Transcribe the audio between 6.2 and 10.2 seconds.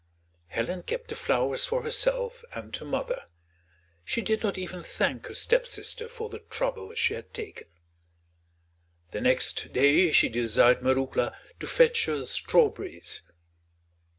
the trouble she had taken. The next day